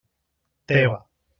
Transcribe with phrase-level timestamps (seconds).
[0.71, 0.99] Teva.